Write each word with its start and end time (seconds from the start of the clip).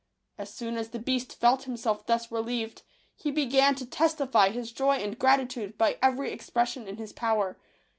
As 0.39 0.51
soon 0.51 0.77
as 0.77 0.89
the 0.89 0.97
beast 0.97 1.39
felt 1.39 1.65
himself 1.65 2.07
thus 2.07 2.31
relieved, 2.31 2.81
he 3.15 3.29
began 3.29 3.75
to 3.75 3.85
testify 3.85 4.49
his 4.49 4.71
joy 4.71 4.93
and 4.95 5.19
gratitude 5.19 5.77
by 5.77 5.99
every 6.01 6.31
expression 6.31 6.87
in 6.87 6.97
his 6.97 7.13
power. 7.13 7.59